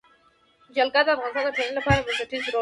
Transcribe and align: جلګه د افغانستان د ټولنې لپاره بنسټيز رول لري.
جلګه 0.75 1.01
د 1.05 1.09
افغانستان 1.15 1.43
د 1.45 1.49
ټولنې 1.55 1.73
لپاره 1.77 1.99
بنسټيز 2.05 2.43
رول 2.45 2.53
لري. 2.53 2.59